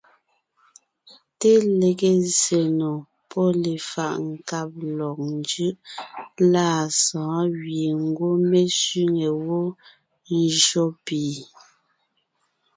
Te 1.39 1.51
lege 1.79 2.11
zsè 2.39 2.61
nò 2.79 2.91
pɔ́ 3.29 3.47
lefaʼ 3.63 4.15
nkáb 4.31 4.71
lɔg 4.97 5.17
njʉʼ 5.39 5.75
lâ 6.51 6.67
sɔ̌ɔn 7.03 7.47
gẅie 7.61 7.91
ngwɔ́ 8.07 8.33
mé 8.49 8.61
sẅîŋe 8.79 9.27
wó 9.45 9.59
ńjÿó 10.41 10.85
pì. 11.05 11.21